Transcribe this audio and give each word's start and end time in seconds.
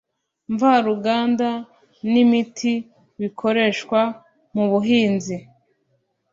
mvaruganda 0.53 1.49
n 2.11 2.13
imiti 2.23 2.73
bikoreshwa 3.19 3.99
mu 4.53 4.65
buhinzi 4.71 5.35